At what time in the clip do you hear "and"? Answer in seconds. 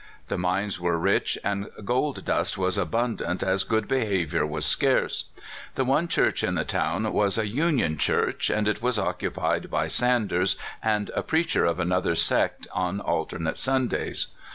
1.43-1.69, 8.49-8.67, 10.81-11.11